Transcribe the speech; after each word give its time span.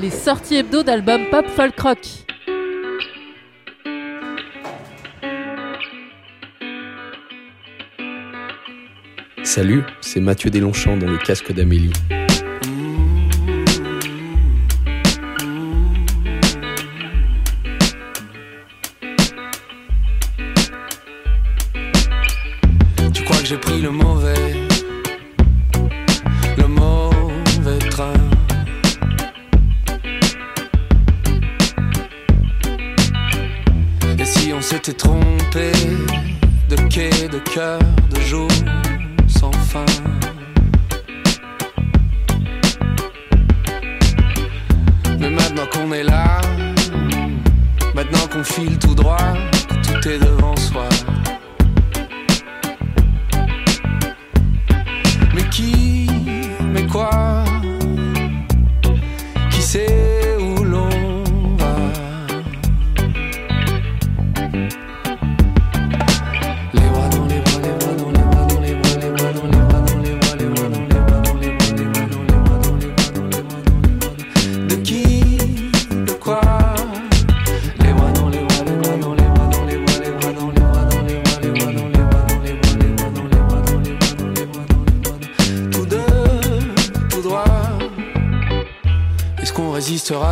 les 0.00 0.10
sorties 0.10 0.56
hebdo 0.56 0.82
d'albums 0.82 1.30
pop 1.30 1.46
folk 1.48 1.80
rock. 1.80 1.98
Salut, 9.42 9.84
c'est 10.00 10.20
Mathieu 10.20 10.50
Delonchamp 10.50 10.98
dans 10.98 11.08
le 11.08 11.18
casque 11.18 11.52
d'Amélie. 11.52 11.92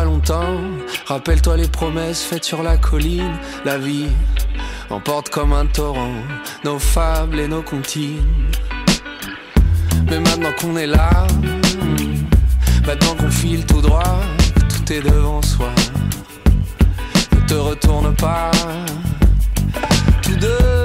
longtemps. 0.05 0.59
Rappelle-toi 1.05 1.57
les 1.57 1.67
promesses 1.67 2.23
faites 2.23 2.43
sur 2.43 2.63
la 2.63 2.77
colline. 2.77 3.37
La 3.63 3.77
vie 3.77 4.07
emporte 4.89 5.29
comme 5.29 5.53
un 5.53 5.65
torrent 5.65 6.13
nos 6.63 6.79
fables 6.79 7.39
et 7.39 7.47
nos 7.47 7.61
comptines. 7.61 8.23
Mais 10.09 10.19
maintenant 10.19 10.51
qu'on 10.59 10.77
est 10.77 10.87
là, 10.87 11.09
maintenant 12.85 13.15
qu'on 13.15 13.31
file 13.31 13.65
tout 13.65 13.81
droit, 13.81 14.19
tout 14.69 14.93
est 14.93 15.01
devant 15.01 15.41
soi. 15.41 15.69
Ne 17.33 17.47
te 17.47 17.53
retourne 17.53 18.15
pas, 18.15 18.51
tous 20.21 20.35
deux. 20.35 20.84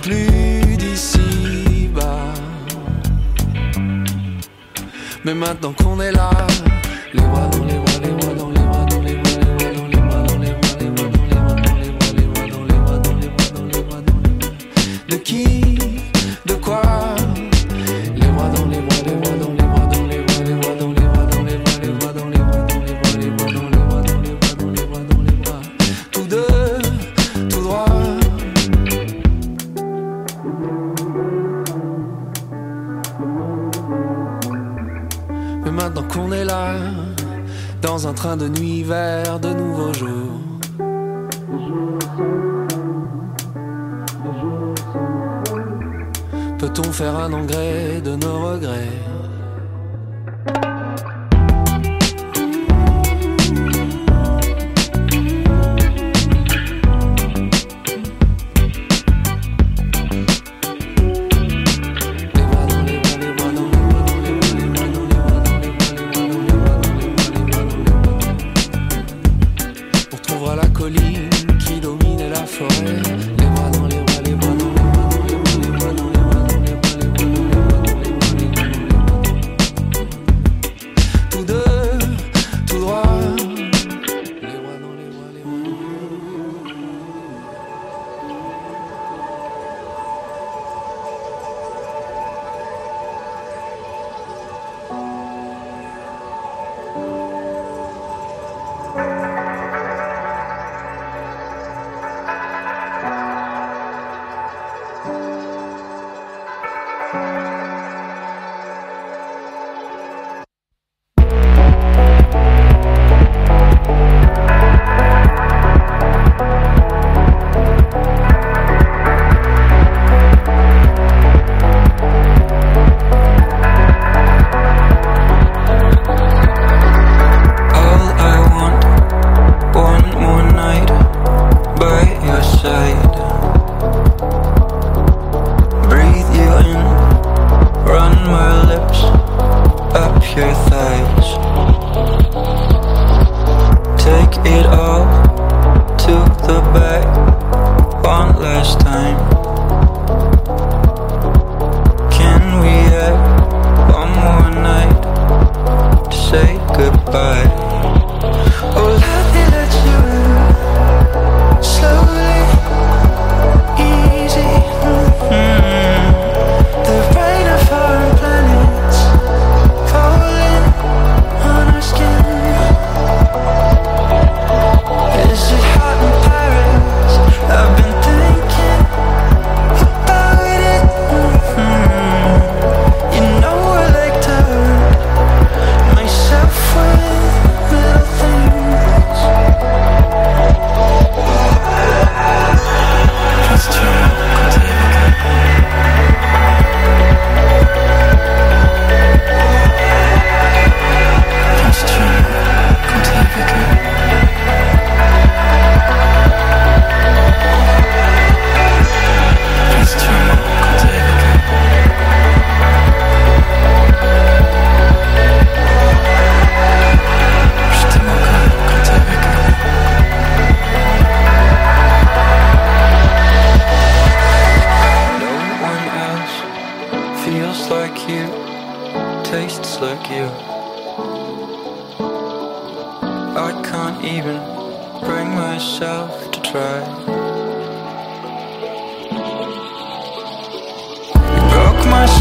plus 0.00 0.76
d'ici 0.76 1.88
bas. 1.94 2.32
Mais 5.24 5.34
maintenant 5.34 5.72
qu'on 5.72 6.00
est 6.00 6.12
là, 6.12 6.30
vers 38.92 39.40
de 39.40 39.50
nouveaux 39.60 39.94
jours. 39.94 40.40
Peut-on 46.58 46.88
faire 47.00 47.16
un 47.16 47.32
engrais 47.32 47.91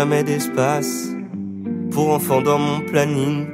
Jamais 0.01 0.23
d'espace 0.23 1.09
pour 1.91 2.09
enfants 2.09 2.41
dans 2.41 2.57
mon 2.57 2.79
planning. 2.79 3.45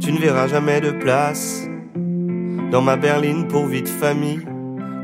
Tu 0.00 0.12
ne 0.12 0.18
verras 0.18 0.48
jamais 0.48 0.82
de 0.82 0.90
place 0.90 1.66
dans 2.70 2.82
ma 2.82 2.96
berline 2.96 3.48
pour 3.48 3.64
vie 3.64 3.80
de 3.80 3.88
famille. 3.88 4.42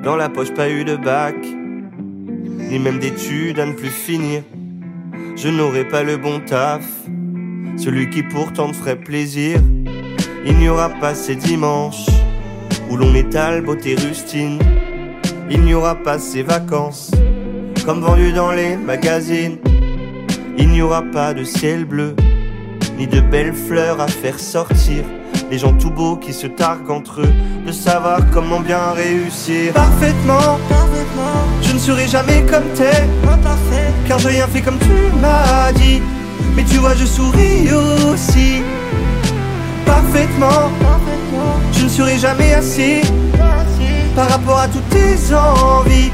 Dans 0.05 0.15
la 0.15 0.29
poche, 0.29 0.53
pas 0.53 0.69
eu 0.69 0.85
de 0.85 0.97
bac, 0.97 1.37
ni 2.71 2.79
même 2.79 2.99
d'études 2.99 3.59
à 3.61 3.65
ne 3.65 3.73
plus 3.73 3.89
finir. 3.89 4.43
Je 5.37 5.49
n'aurai 5.49 5.89
pas 5.89 6.03
le 6.03 6.19
bon 6.19 6.39
taf, 6.41 6.85
celui 7.79 8.11
qui 8.11 8.23
pourtant 8.23 8.69
me 8.69 8.75
ferait 8.75 9.01
plaisir. 9.01 9.59
Il 10.45 10.59
n'y 10.59 10.69
aura 10.69 10.91
pas 10.91 11.15
ces 11.15 11.35
dimanches 11.35 12.11
où 12.91 12.99
l'on 12.99 13.15
étale 13.15 13.63
beauté 13.63 13.95
rustine. 13.95 14.59
Il 15.51 15.63
n'y 15.63 15.73
aura 15.73 15.95
pas 15.95 16.19
ces 16.19 16.43
vacances 16.43 17.11
comme 17.87 18.03
vendues 18.03 18.35
dans 18.35 18.53
les 18.53 18.77
magazines. 18.77 19.57
Il 20.59 20.69
n'y 20.69 20.83
aura 20.83 21.03
pas 21.03 21.33
de 21.35 21.45
ciel 21.45 21.85
bleu, 21.85 22.15
ni 22.99 23.07
de 23.07 23.21
belles 23.21 23.55
fleurs 23.55 24.01
à 24.01 24.07
faire 24.07 24.39
sortir. 24.39 25.05
Les 25.51 25.59
gens 25.59 25.73
tout 25.73 25.91
beaux 25.91 26.17
qui 26.17 26.33
se 26.33 26.47
targuent 26.47 26.91
entre 26.91 27.21
eux 27.23 27.33
de 27.67 27.73
savoir 27.73 28.21
comment 28.33 28.61
bien 28.61 28.93
réussir. 28.95 29.73
Parfaitement, 29.73 30.59
je 31.63 31.73
ne 31.73 31.79
serai 31.79 32.07
jamais 32.07 32.45
comme 32.51 32.65
t'es, 32.75 33.07
car 34.07 34.19
j'ai 34.19 34.29
rien 34.29 34.47
fait 34.47 34.61
comme 34.61 34.79
tu 34.79 35.19
m'as 35.21 35.73
dit. 35.73 36.01
Mais 36.55 36.65
tu 36.65 36.77
vois, 36.79 36.95
je 36.95 37.07
souris 37.07 37.69
aussi. 38.11 38.63
Parfaitement, 39.87 40.71
je 41.73 41.85
ne 41.85 41.89
serai 41.89 42.19
jamais 42.19 42.55
assez 42.55 43.01
par 44.15 44.29
rapport 44.29 44.59
à 44.59 44.69
toutes 44.69 44.89
tes 44.91 45.35
envies. 45.35 46.11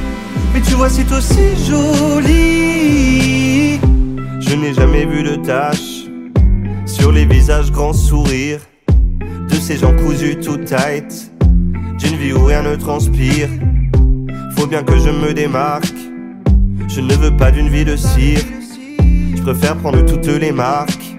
Mais 0.55 0.61
tu 0.61 0.75
vois, 0.75 0.89
c'est 0.89 1.11
aussi 1.13 1.57
joli. 1.69 3.28
Je 4.49 4.55
n'ai 4.57 4.73
jamais 4.73 5.05
vu 5.05 5.23
de 5.23 5.35
taches 5.35 6.07
sur 6.87 7.13
les 7.13 7.27
visages 7.27 7.71
grands 7.71 7.93
sourires 7.93 8.63
de 9.47 9.55
ces 9.55 9.77
gens 9.77 9.95
cousus 9.95 10.39
tout 10.43 10.57
tight 10.57 11.31
d'une 11.99 12.17
vie 12.17 12.33
où 12.33 12.47
rien 12.47 12.63
ne 12.63 12.75
transpire. 12.75 13.51
Faut 14.57 14.67
bien 14.67 14.83
que 14.83 14.97
je 14.97 15.11
me 15.11 15.35
démarque. 15.35 15.99
Je 16.89 17.03
ne 17.03 17.13
veux 17.13 17.37
pas 17.37 17.51
d'une 17.51 17.69
vie 17.69 17.85
de 17.85 17.95
cire. 17.95 18.41
Je 19.37 19.43
préfère 19.43 19.77
prendre 19.77 20.03
toutes 20.07 20.27
les 20.27 20.53
marques 20.53 21.15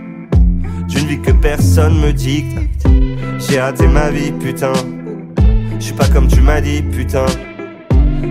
d'une 0.88 1.05
vie 1.05 1.21
que 1.21 1.31
personne 1.31 2.00
me 2.00 2.12
dicte. 2.12 2.57
J'ai 3.38 3.59
raté 3.59 3.86
ma 3.88 4.09
vie, 4.09 4.31
putain. 4.31 4.74
Je 5.79 5.93
pas 5.93 6.07
comme 6.07 6.27
tu 6.27 6.41
m'as 6.41 6.62
dit, 6.62 6.81
putain. 6.81 7.27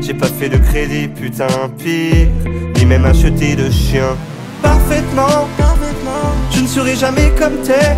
J'ai 0.00 0.14
pas 0.14 0.26
fait 0.26 0.48
de 0.48 0.56
crédit, 0.56 1.06
putain, 1.06 1.46
pire. 1.78 2.26
Ni 2.76 2.84
même 2.84 3.04
acheté 3.04 3.54
de 3.54 3.70
chien. 3.70 4.16
Parfaitement, 4.62 5.48
je 6.50 6.60
ne 6.60 6.66
serai 6.66 6.96
jamais 6.96 7.30
comme 7.38 7.56
t'es. 7.62 7.96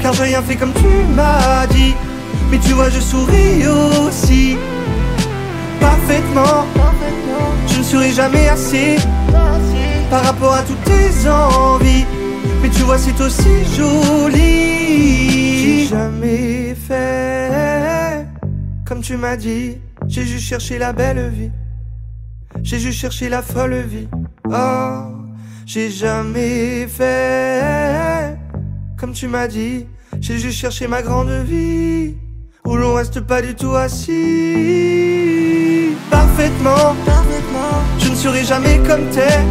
Car 0.00 0.12
j'ai 0.12 0.24
rien 0.24 0.42
fait 0.42 0.56
comme 0.56 0.72
tu 0.74 1.14
m'as 1.14 1.66
dit. 1.68 1.94
Mais 2.50 2.58
tu 2.58 2.72
vois, 2.72 2.90
je 2.90 3.00
souris 3.00 3.66
aussi. 3.66 4.56
Parfaitement, 5.80 6.66
je 7.66 7.78
ne 7.78 7.82
serai 7.82 8.10
jamais 8.12 8.48
assez 8.48 8.96
par 10.10 10.24
rapport 10.24 10.54
à 10.54 10.62
toutes 10.62 10.82
tes 10.84 11.28
envies. 11.28 12.04
Mais 12.62 12.70
tu 12.70 12.82
vois, 12.82 12.98
c'est 12.98 13.18
aussi 13.20 13.64
joli. 13.76 15.60
J'ai 15.60 15.86
jamais 15.86 16.74
fait 16.74 18.26
comme 18.84 19.00
tu 19.00 19.16
m'as 19.16 19.36
dit. 19.36 19.78
J'ai 20.06 20.24
juste 20.24 20.44
cherché 20.44 20.78
la 20.78 20.92
belle 20.92 21.30
vie. 21.30 21.50
J'ai 22.62 22.78
juste 22.78 22.98
cherché 22.98 23.28
la 23.28 23.42
folle 23.42 23.76
vie. 23.76 24.08
Oh, 24.50 25.13
j'ai 25.66 25.90
jamais 25.90 26.86
fait 26.86 28.36
comme 28.98 29.12
tu 29.12 29.28
m'as 29.28 29.48
dit. 29.48 29.86
J'ai 30.20 30.38
juste 30.38 30.58
cherché 30.58 30.86
ma 30.86 31.02
grande 31.02 31.30
vie 31.46 32.14
où 32.64 32.76
l'on 32.76 32.94
reste 32.94 33.20
pas 33.20 33.42
du 33.42 33.54
tout 33.54 33.74
assis. 33.74 34.12
Parfaitement, 36.10 36.94
je 37.98 38.08
ne 38.08 38.14
serai 38.14 38.44
jamais 38.44 38.78
comme 38.86 39.08
t'es. 39.10 39.44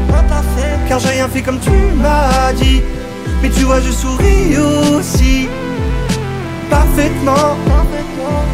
Car 0.87 0.99
j'ai 0.99 1.09
rien 1.09 1.27
fait 1.27 1.41
comme 1.41 1.59
tu 1.59 1.71
m'as 2.01 2.53
dit. 2.53 2.81
Mais 3.41 3.49
tu 3.49 3.63
vois, 3.65 3.79
je 3.81 3.91
souris 3.91 4.57
aussi. 4.57 5.47
Parfaitement, 6.69 7.57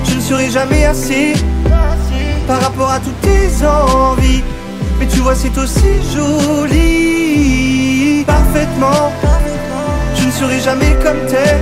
je 0.04 0.16
ne 0.16 0.22
serai 0.22 0.50
jamais 0.50 0.86
assez 0.86 1.34
par 2.48 2.62
rapport 2.62 2.90
à 2.90 3.00
toutes 3.00 3.22
tes 3.22 3.66
envies. 3.66 4.44
Mais 5.00 5.08
tu 5.08 5.20
vois, 5.20 5.36
c'est 5.36 5.58
aussi 5.58 6.02
joli. 6.14 7.19
Parfaitement, 8.26 9.12
je 10.16 10.26
ne 10.26 10.32
serai 10.32 10.60
jamais 10.60 10.96
comme 11.04 11.26
t'es. 11.28 11.58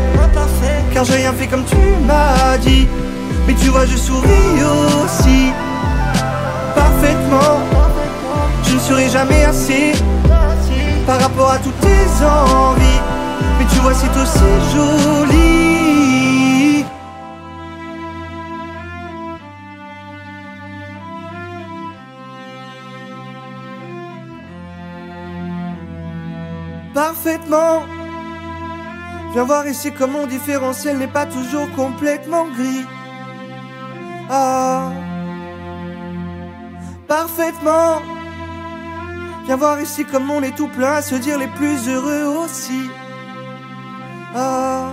Car 0.94 1.04
j'ai 1.06 1.16
rien 1.16 1.34
fait 1.34 1.48
comme 1.48 1.64
tu 1.66 1.76
m'as 2.06 2.58
dit. 2.58 2.88
Mais 3.48 3.54
tu 3.54 3.70
vois, 3.70 3.86
je 3.86 3.96
souris 3.96 4.64
aussi. 5.04 5.52
Parfaitement. 6.76 7.60
Je 8.64 8.74
ne 8.76 8.80
serai 8.80 9.10
jamais 9.10 9.44
assez 9.46 9.92
par 11.06 11.20
rapport 11.22 11.52
à 11.52 11.58
toutes 11.60 11.80
tes 11.80 12.26
envies. 12.26 13.02
Mais 13.60 13.66
tu 13.72 13.80
vois, 13.80 13.94
c'est 13.94 14.16
aussi 14.22 14.50
joli. 14.74 16.07
Parfaitement. 27.28 27.84
Viens 29.34 29.44
voir 29.44 29.68
ici 29.68 29.92
comme 29.92 30.12
mon 30.12 30.28
différentiel 30.28 30.98
n'est 30.98 31.10
pas 31.10 31.26
toujours 31.26 31.70
complètement 31.76 32.46
gris. 32.46 32.86
Ah. 34.30 34.90
Parfaitement. 37.06 38.02
Viens 39.46 39.58
voir 39.58 39.82
ici 39.82 40.06
comme 40.06 40.32
on 40.32 40.42
est 40.42 40.56
tout 40.56 40.70
plein 40.70 40.94
à 40.94 41.02
se 41.02 41.16
dire 41.16 41.38
les 41.38 41.50
plus 41.50 41.90
heureux 41.90 42.46
aussi. 42.46 42.90
Ah. 44.34 44.87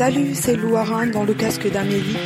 Salut, 0.00 0.34
c'est 0.34 0.56
Louarin 0.56 1.08
dans 1.08 1.24
le 1.24 1.34
casque 1.34 1.70
d'Amélie. 1.70 2.16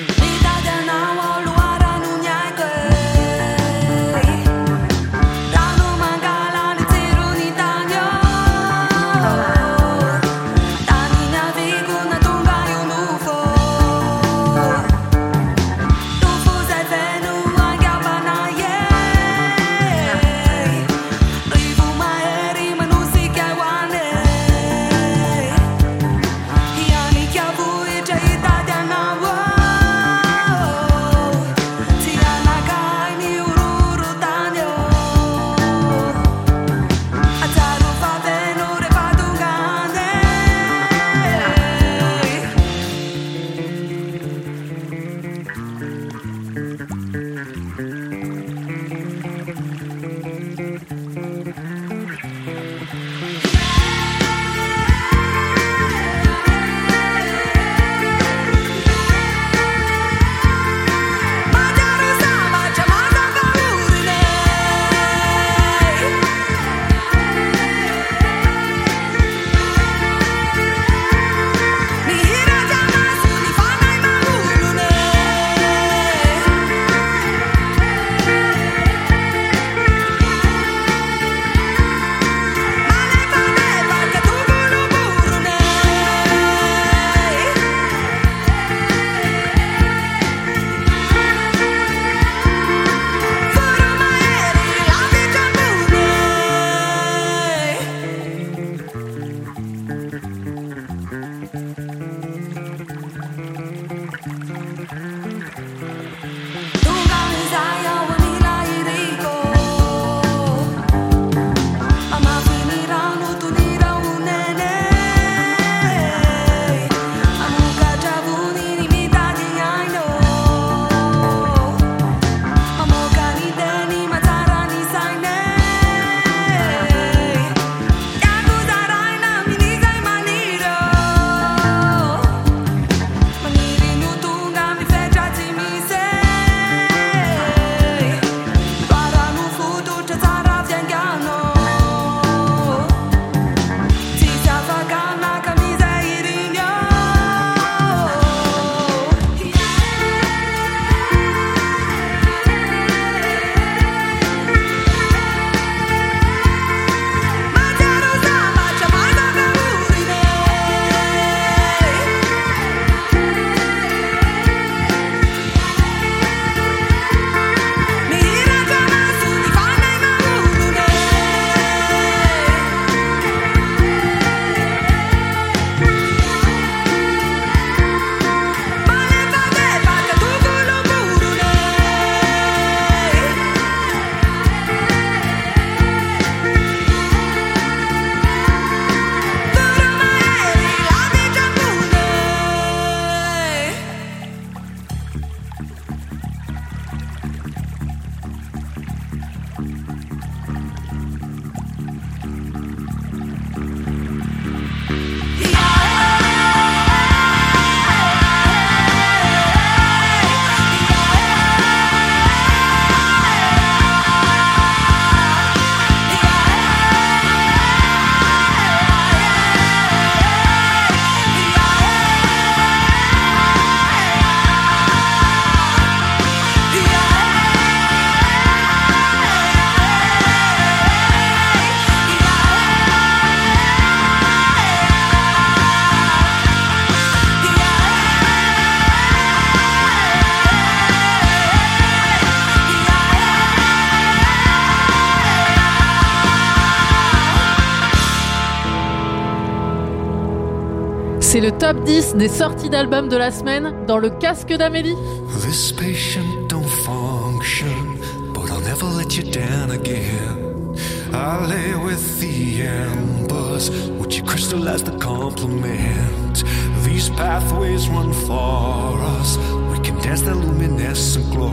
Le 251.44 251.50
top 251.50 251.84
10 251.84 252.14
des 252.14 252.28
sorties 252.28 252.70
d'albums 252.70 253.10
de 253.10 253.18
la 253.18 253.30
semaine 253.30 253.74
dans 253.86 253.98
le 253.98 254.08
casque 254.08 254.50
d'Amélie. 254.56 254.96
This 255.42 255.72
patient 255.72 256.48
don't 256.48 256.64
function, 256.64 257.98
but 258.32 258.50
I'll 258.50 258.62
never 258.62 258.86
let 258.86 259.14
you 259.14 259.24
down 259.30 259.70
again. 259.70 260.74
I 261.12 261.44
lay 261.46 261.74
with 261.74 262.18
the 262.18 262.62
embers, 262.62 263.70
would 263.98 264.14
you 264.14 264.22
crystallize 264.24 264.84
the 264.84 264.96
compliment? 264.98 266.44
These 266.82 267.10
pathways 267.10 267.90
run 267.90 268.14
for 268.26 268.98
us, 269.20 269.36
we 269.70 269.78
can 269.84 270.00
dance 270.00 270.22
the 270.22 270.34
luminescent 270.34 271.30
glow. 271.30 271.50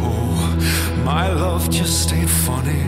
My 1.04 1.30
love 1.34 1.70
just 1.70 2.14
ain't 2.14 2.30
funny, 2.30 2.86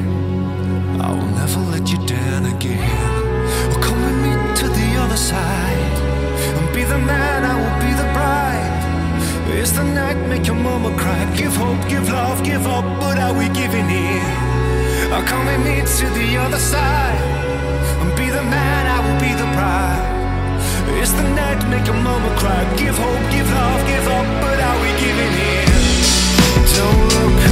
I 1.01 1.11
will 1.11 1.33
never 1.35 1.59
let 1.69 1.91
you 1.91 1.97
down 2.05 2.45
again. 2.45 3.33
Well, 3.71 3.93
me 4.23 4.55
to 4.55 4.67
the 4.69 4.89
other 5.03 5.17
side, 5.17 6.02
and 6.57 6.67
be 6.75 6.83
the 6.83 6.97
man, 6.97 7.43
I 7.43 7.55
will 7.61 7.77
be 7.85 7.91
the 8.01 8.07
bride. 8.15 8.73
Is 9.61 9.71
the 9.73 9.83
night 9.83 10.17
make 10.27 10.45
your 10.47 10.55
mama 10.55 10.91
cry? 10.97 11.21
Give 11.35 11.55
hope, 11.55 11.87
give 11.87 12.09
love, 12.09 12.43
give 12.43 12.65
up, 12.67 12.85
but 12.99 13.17
are 13.17 13.33
we 13.33 13.47
giving 13.49 13.89
in? 13.89 14.25
Or 15.13 15.23
come 15.29 15.45
with 15.45 15.61
me 15.67 15.77
to 15.81 16.05
the 16.19 16.37
other 16.37 16.57
side 16.57 17.21
and 18.01 18.11
be 18.17 18.27
the 18.29 18.43
man, 18.43 18.81
I 18.95 18.97
will 19.05 19.19
be 19.19 19.31
the 19.41 19.49
bride. 19.55 20.13
It's 21.01 21.11
the 21.11 21.27
night 21.41 21.61
make 21.69 21.85
your 21.85 22.01
mama 22.01 22.29
cry? 22.39 22.61
Give 22.77 22.97
hope, 22.97 23.25
give 23.31 23.49
love, 23.49 23.81
give 23.87 24.07
up, 24.17 24.27
but 24.41 24.57
are 24.67 24.79
we 24.83 24.89
giving 25.03 25.33
in? 25.51 25.67
Don't 26.75 27.03
look 27.13 27.42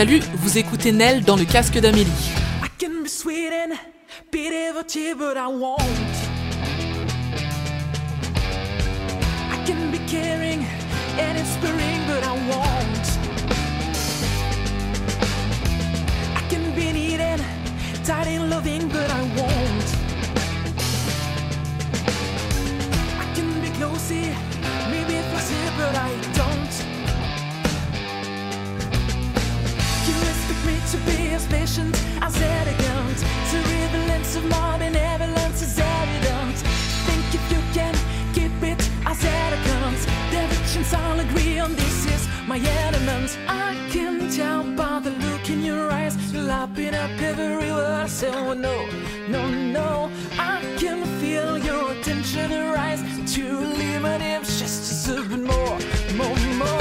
Salut, 0.00 0.22
vous 0.36 0.56
écoutez 0.56 0.92
Nell 0.92 1.24
dans 1.24 1.36
le 1.36 1.44
casque 1.44 1.78
d'Amélie. 1.78 2.10
I 2.64 2.68
can 2.78 3.02
be 3.02 3.06
sweet 3.06 3.52
and 3.52 3.74
be 4.32 4.48
devoted, 4.48 5.18
but 5.18 5.36
I 5.36 5.46
won't. 5.46 5.78
I 9.52 9.62
can 9.66 9.90
be 9.90 9.98
caring 10.10 10.64
and 11.18 11.36
inspiring, 11.36 12.00
but 12.06 12.24
I 12.24 12.40
be 12.48 12.90
be 31.46 31.62
as 32.26 32.36
elegant 32.58 33.18
The 33.52 33.60
relevance 33.72 34.36
of 34.36 34.44
my 34.44 34.78
benevolence 34.78 35.62
is 35.62 35.78
evident. 35.78 36.56
Think 37.06 37.34
if 37.34 37.44
you 37.52 37.60
can 37.72 37.94
keep 38.32 38.62
it 38.62 38.80
as 39.06 39.24
elegant 39.24 40.00
The 40.32 40.40
richness 40.54 40.92
I'll 40.94 41.20
agree 41.20 41.58
on 41.58 41.74
this 41.74 42.06
is 42.06 42.28
my 42.46 42.58
element. 42.58 43.38
I 43.46 43.76
can 43.90 44.28
tell 44.30 44.64
by 44.74 44.98
the 44.98 45.10
look 45.10 45.48
in 45.50 45.62
your 45.62 45.90
eyes. 45.92 46.16
You're 46.32 46.42
lapping 46.42 46.94
up 46.94 47.10
every 47.20 47.70
word. 47.70 48.02
I 48.04 48.06
say 48.06 48.30
oh 48.34 48.54
no, 48.54 48.76
no, 49.28 49.48
no. 49.48 50.10
I 50.36 50.60
can 50.76 51.04
feel 51.20 51.58
your 51.58 51.92
attention 51.92 52.50
rise. 52.72 53.02
To 53.34 53.42
a 53.42 53.68
limit 53.82 54.20
just 54.44 55.08
a 55.08 55.22
bit 55.22 55.38
more, 55.38 55.78
more, 56.16 56.36
more 56.58 56.79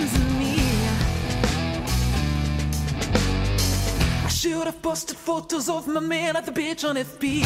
in 0.00 0.38
me. 0.38 0.56
I 4.24 4.28
should 4.28 4.64
have 4.64 4.80
posted 4.80 5.16
photos 5.16 5.68
of 5.68 5.86
my 5.86 6.00
man 6.00 6.36
at 6.36 6.46
the 6.46 6.52
beach 6.52 6.84
on 6.84 6.96
FB. 6.96 7.42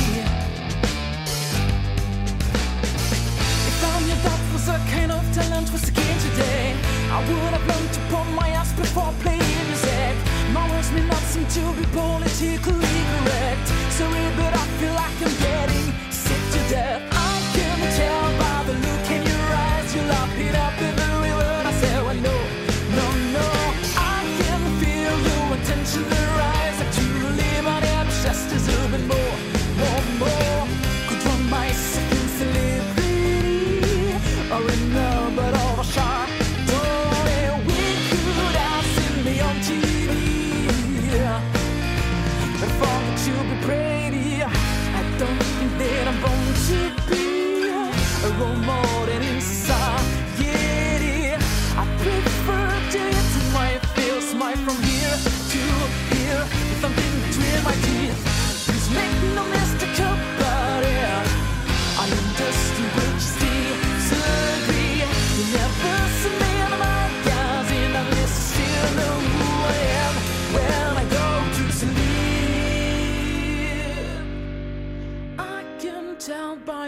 If 3.70 3.78
I 3.92 4.00
knew 4.06 4.18
that 4.26 4.40
was 4.52 4.68
a 4.68 4.78
kind 4.94 5.10
of 5.10 5.22
talent 5.34 5.72
was 5.72 5.82
the 5.82 5.90
game 5.90 6.18
today, 6.28 6.76
I 7.10 7.18
would 7.26 7.52
have 7.56 7.66
learned 7.66 7.92
to 7.92 8.00
put 8.12 8.26
my 8.40 8.48
ass 8.50 8.72
before 8.72 9.12
playing 9.20 9.66
music. 9.66 10.14
My 10.52 10.64
words 10.70 10.92
may 10.92 11.04
not 11.06 11.24
seem 11.32 11.46
to 11.58 11.62
be 11.78 11.84
politically 11.90 12.96
correct. 13.10 13.66
Sorry, 13.98 14.26
but 14.38 14.52
I 14.54 14.64
feel 14.78 14.94
like 14.94 15.18
I'm 15.26 15.36
getting 15.48 15.86
sick 16.10 16.42
to 16.54 16.60
death. 16.70 17.02
I 17.10 17.34
can 17.54 17.78
tell 17.98 18.26
by 18.42 18.58
the 18.68 18.74
look 18.86 19.06
in 19.10 19.22
your 19.26 19.46
eyes, 19.66 19.94
you 19.94 20.02
lap 20.02 20.38
it 20.38 20.54
up 20.54 21.03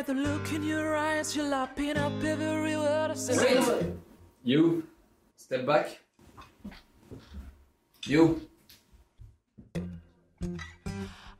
the 0.07 0.15
look 0.15 0.53
in 0.53 0.63
your 0.63 0.97
eyes, 0.97 1.35
you're 1.35 1.49
lapping 1.49 1.97
up 1.97 2.13
every 2.23 2.77
word 2.77 3.11
I 3.11 3.15
say. 3.15 3.87
You, 4.45 4.87
step 5.37 5.67
back. 5.67 5.99
You. 8.05 8.41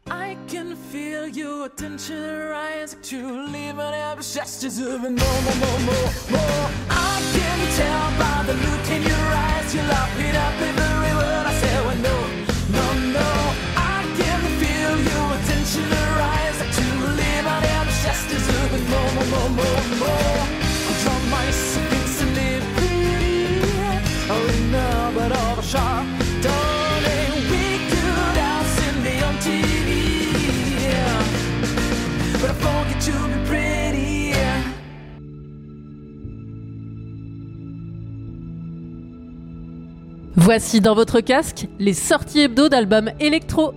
I 0.09 0.37
can 0.49 0.75
feel 0.75 1.29
your 1.29 1.67
attention 1.67 2.49
rise 2.49 2.97
to 3.03 3.19
leave 3.53 3.79
and 3.79 3.95
have 3.95 4.19
gestures 4.19 4.81
of 4.81 5.01
more, 5.01 5.11
more, 5.11 5.57
more, 5.63 5.81
more, 5.89 6.11
more. 6.33 6.67
I 6.91 7.23
can 7.37 7.59
tell 7.79 8.07
by 8.19 8.43
the 8.49 8.55
look 8.55 8.91
in 8.91 9.03
your 9.03 9.27
eyes, 9.47 9.75
you 9.75 9.83
lap 9.83 10.11
it 10.19 10.35
up 10.35 10.61
every 10.61 11.06
Voici 40.47 40.81
dans 40.81 40.95
votre 40.95 41.21
casque 41.21 41.67
les 41.81 41.93
sorties 41.93 42.43
hebdo 42.43 42.69
d'albums 42.69 43.11
électro. 43.19 43.75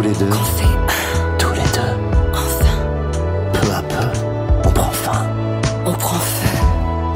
Tous 0.00 0.08
les 0.08 0.14
deux, 0.14 0.26
qu'on 0.26 0.44
fait 0.44 0.64
un, 0.64 1.36
tous 1.36 1.52
les 1.52 1.60
deux, 1.60 1.94
enfin, 2.32 2.76
peu 3.52 3.70
à 3.70 3.82
peu, 3.82 4.18
on 4.64 4.70
prend 4.72 4.90
faim, 4.90 5.26
on 5.84 5.92
prend 5.92 6.16
feu, 6.16 6.58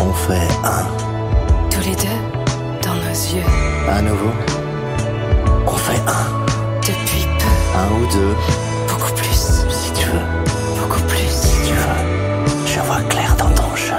on 0.00 0.12
fait 0.12 0.48
un, 0.64 0.84
tous 1.70 1.80
les 1.88 1.96
deux, 1.96 2.20
dans 2.82 2.94
nos 2.94 3.16
yeux, 3.34 3.48
à 3.88 4.02
nouveau, 4.02 4.32
on 5.66 5.76
fait 5.76 6.02
un, 6.06 6.26
depuis 6.82 7.26
peu, 7.38 7.78
un 7.78 8.02
ou 8.02 8.06
deux, 8.12 8.34
beaucoup 8.88 9.12
plus, 9.14 9.62
si 9.70 9.92
tu 9.92 10.04
veux, 10.04 10.82
beaucoup 10.82 11.00
plus. 11.08 11.30
si 11.30 11.56
tu 11.66 11.72
veux, 11.72 12.66
je 12.66 12.80
vois 12.80 13.00
clair 13.08 13.34
dans 13.38 13.50
ton 13.62 13.74
jeu, 13.76 13.94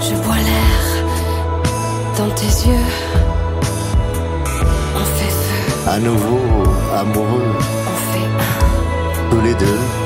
Je 0.00 0.14
bois 0.24 0.36
l'air 0.36 1.04
dans 2.16 2.34
tes 2.34 2.66
yeux. 2.66 2.86
On 4.96 5.04
fait 5.04 5.34
feu, 5.44 5.90
à 5.90 5.98
nouveau, 5.98 6.40
amoureux, 6.94 7.56
les 9.42 9.54
deux, 9.54 9.99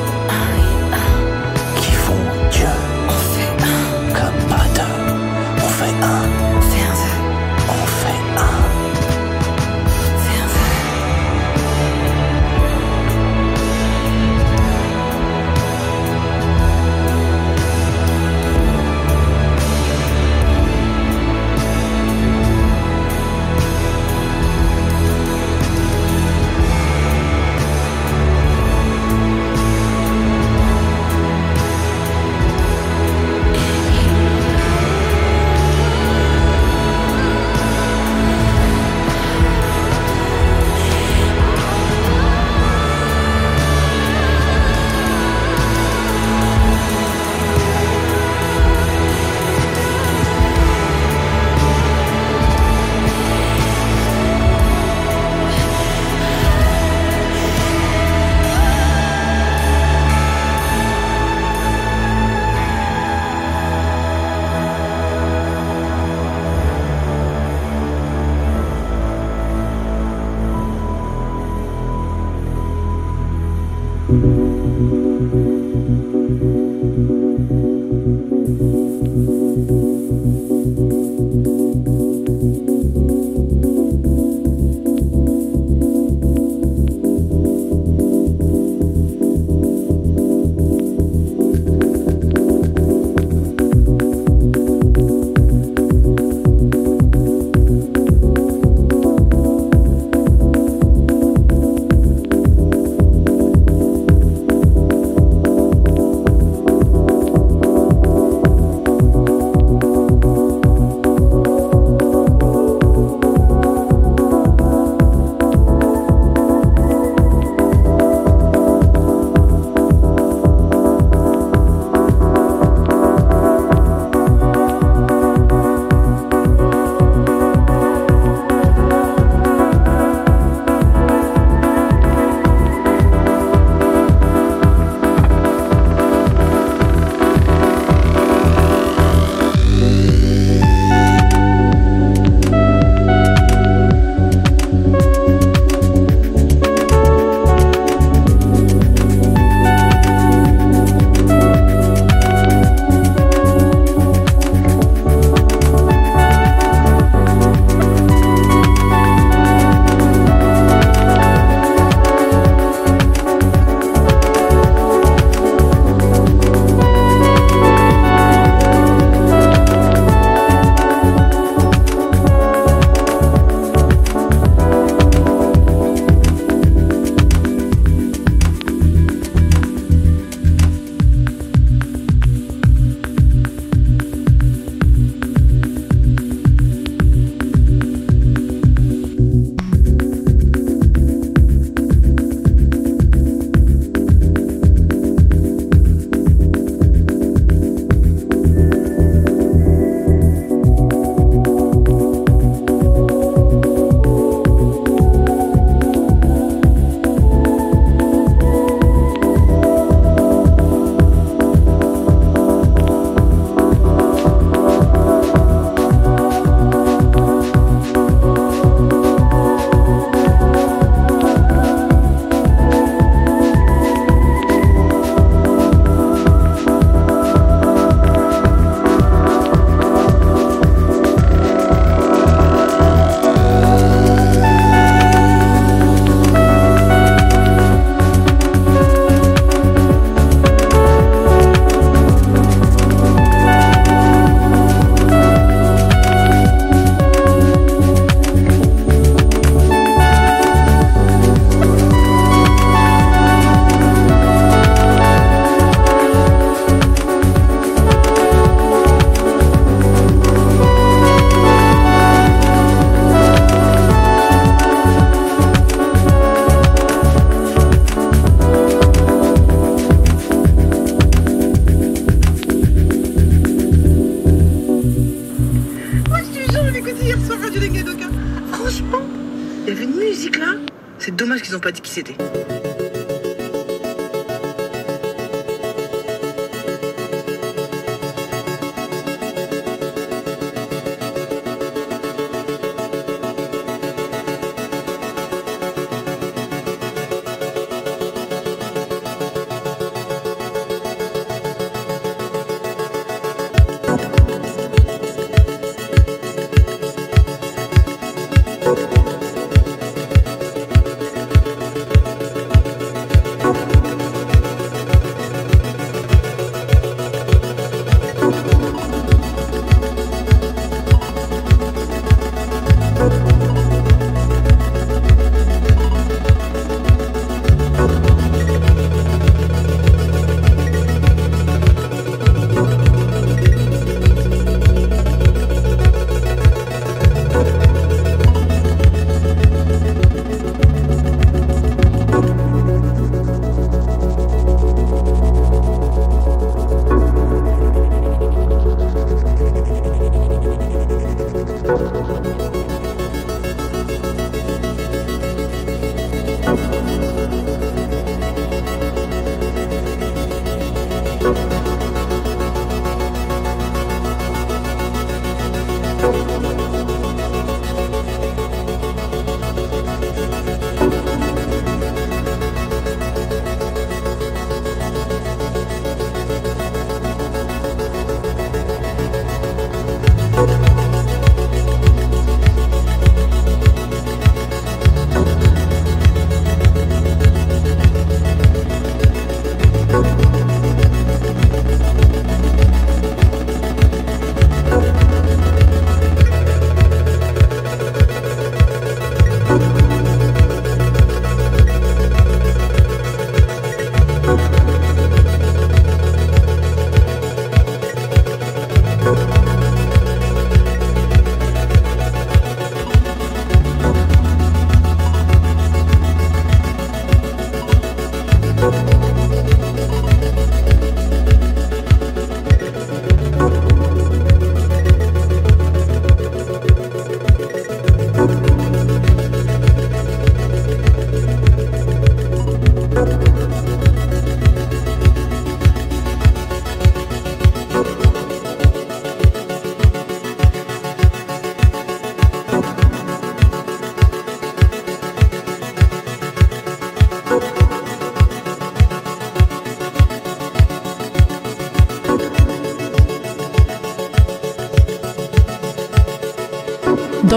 беседы. 281.95 282.24